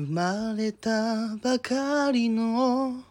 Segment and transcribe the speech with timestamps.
[0.00, 3.02] 生まれたばかりの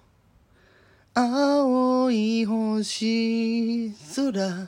[1.14, 4.68] 青い星空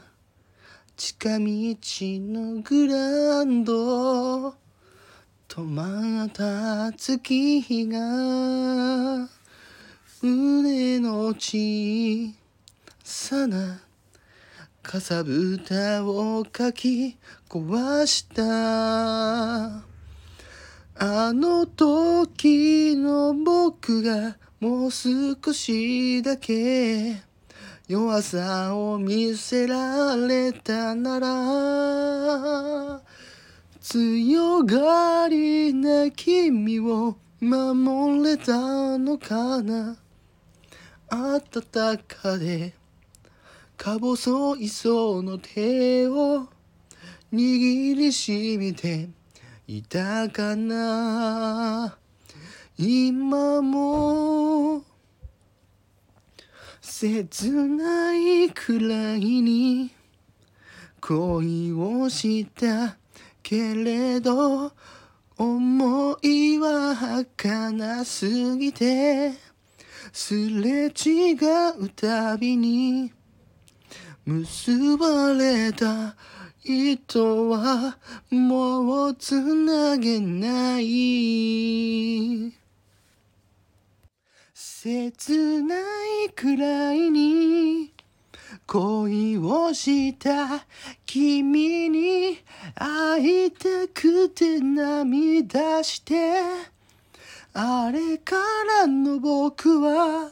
[0.96, 4.52] 近道のグランド。
[5.48, 7.98] 止まった月日が
[10.22, 12.36] 胸の小
[13.04, 13.82] さな
[14.84, 17.18] かさぶたをかき
[17.50, 19.91] 壊した。
[21.04, 27.16] あの時の僕がもう少しだけ
[27.88, 33.02] 弱さを見せられたなら
[33.80, 39.98] 強がりな君を守れたのかな。
[41.10, 42.76] 暖かで
[43.76, 46.48] か細いその手を
[47.34, 49.10] 握りしめて
[49.74, 51.98] いたかな？
[52.78, 54.84] 今も
[56.82, 59.92] 切ないくらいに
[61.00, 62.98] 恋をした
[63.42, 64.74] けれど
[65.38, 69.32] 思いは儚すぎて
[70.12, 71.38] すれ違
[71.80, 73.14] うたびに
[74.26, 76.18] 結ばれた
[76.64, 77.98] 糸は
[78.30, 82.54] もうつなげない。
[84.54, 85.76] 切な
[86.26, 87.92] いくらいに
[88.68, 90.66] 恋をした
[91.06, 92.38] 君に
[92.76, 96.42] 会いたくて涙して。
[97.54, 98.36] あれか
[98.80, 100.32] らの僕は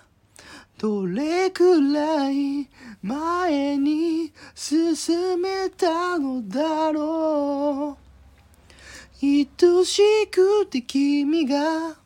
[0.78, 2.70] どれくらい
[3.02, 8.10] 前に進めたのだろう。
[9.22, 11.98] 愛しくて君が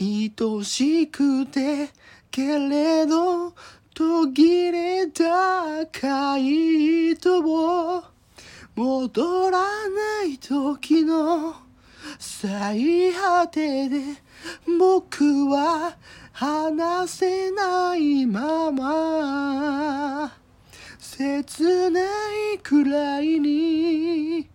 [0.00, 0.32] 愛
[0.64, 1.90] しくて
[2.30, 3.54] けれど
[3.94, 8.02] 途切れた赤い糸を
[8.74, 9.58] 戻ら
[9.88, 11.54] ない時の
[12.18, 14.25] 最果てで
[21.16, 22.02] 切な
[22.52, 24.46] いくらいに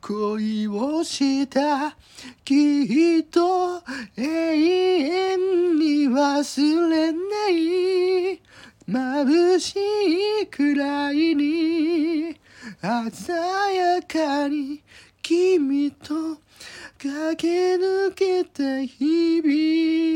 [0.00, 1.94] 恋をした
[2.42, 3.82] きっと
[4.16, 8.40] 永遠に忘れない
[8.88, 9.76] 眩し
[10.40, 12.34] いくらいに
[13.12, 13.36] 鮮
[13.74, 14.82] やかに
[15.20, 16.14] 君と
[16.96, 20.15] 駆け抜けた日々。